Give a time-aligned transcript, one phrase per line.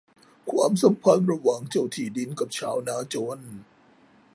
[0.51, 3.39] ความสัมพันธ์ระหว่างเจ้าที่ดินกับชาวนาจน